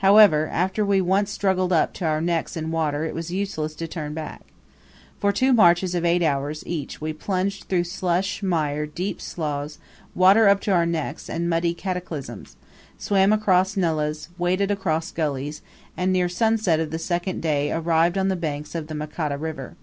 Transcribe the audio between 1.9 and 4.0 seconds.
to our necks in water it was use less to